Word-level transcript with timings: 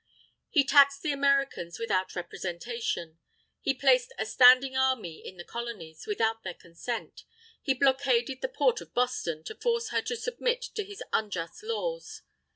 He 0.49 0.63
taxed 0.65 1.03
the 1.03 1.11
Americans 1.11 1.77
without 1.77 2.15
representation. 2.15 3.19
He 3.59 3.75
placed 3.75 4.11
a 4.17 4.25
standing 4.25 4.75
army 4.75 5.19
in 5.23 5.37
the 5.37 5.43
Colonies, 5.43 6.07
without 6.07 6.41
their 6.43 6.55
consent. 6.55 7.23
He 7.61 7.75
blockaded 7.75 8.41
the 8.41 8.47
Port 8.49 8.81
of 8.81 8.95
Boston 8.95 9.43
to 9.43 9.53
force 9.53 9.89
her 9.89 10.01
to 10.01 10.15
submit 10.15 10.63
to 10.73 10.83
his 10.83 11.03
unjust 11.13 11.61
laws. 11.61 12.23